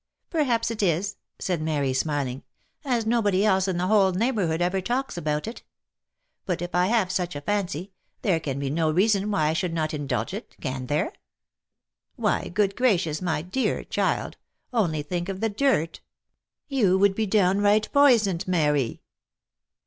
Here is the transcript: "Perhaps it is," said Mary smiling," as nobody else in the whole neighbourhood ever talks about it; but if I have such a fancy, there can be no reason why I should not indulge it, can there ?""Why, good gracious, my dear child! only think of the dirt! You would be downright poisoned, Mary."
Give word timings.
"Perhaps 0.31 0.71
it 0.71 0.81
is," 0.81 1.17
said 1.37 1.61
Mary 1.61 1.93
smiling," 1.93 2.41
as 2.83 3.05
nobody 3.05 3.45
else 3.45 3.67
in 3.67 3.77
the 3.77 3.85
whole 3.85 4.11
neighbourhood 4.13 4.59
ever 4.59 4.81
talks 4.81 5.15
about 5.15 5.45
it; 5.47 5.61
but 6.43 6.59
if 6.59 6.73
I 6.73 6.87
have 6.87 7.11
such 7.11 7.35
a 7.35 7.41
fancy, 7.41 7.91
there 8.23 8.39
can 8.39 8.57
be 8.57 8.71
no 8.71 8.89
reason 8.89 9.29
why 9.29 9.49
I 9.49 9.53
should 9.53 9.75
not 9.75 9.93
indulge 9.93 10.33
it, 10.33 10.55
can 10.59 10.87
there 10.87 11.13
?""Why, 12.15 12.47
good 12.47 12.75
gracious, 12.75 13.21
my 13.21 13.43
dear 13.43 13.83
child! 13.83 14.37
only 14.73 15.03
think 15.03 15.29
of 15.29 15.39
the 15.39 15.49
dirt! 15.49 16.01
You 16.67 16.97
would 16.97 17.13
be 17.13 17.27
downright 17.27 17.87
poisoned, 17.93 18.47
Mary." 18.47 19.01